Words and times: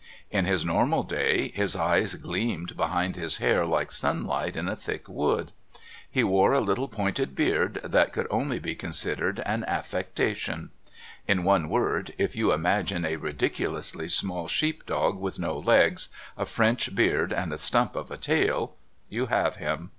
In 0.31 0.45
his 0.45 0.65
normal 0.65 1.03
day 1.03 1.49
his 1.49 1.75
eyes 1.75 2.15
gleamed 2.15 2.75
behind 2.75 3.15
his 3.15 3.37
hair 3.37 3.67
like 3.67 3.91
sunlight 3.91 4.55
in 4.55 4.67
a 4.67 4.75
thick 4.75 5.07
wood. 5.07 5.51
He 6.09 6.23
wore 6.23 6.53
a 6.53 6.59
little 6.59 6.87
pointed 6.87 7.35
beard 7.35 7.79
that 7.83 8.11
could 8.11 8.25
only 8.31 8.57
be 8.57 8.73
considered 8.73 9.41
an 9.45 9.63
affectation; 9.65 10.71
in 11.27 11.43
one 11.43 11.69
word, 11.69 12.15
if 12.17 12.35
you 12.35 12.51
imagine 12.51 13.05
a 13.05 13.17
ridiculously 13.17 14.07
small 14.07 14.47
sheep 14.47 14.87
dog 14.87 15.19
with 15.19 15.37
no 15.37 15.55
legs, 15.59 16.07
a 16.35 16.45
French 16.47 16.95
beard 16.95 17.31
and 17.31 17.53
a 17.53 17.59
stump 17.59 17.95
of 17.95 18.09
a 18.09 18.17
tail, 18.17 18.73
you 19.07 19.27
have 19.27 19.57
him. 19.57 19.89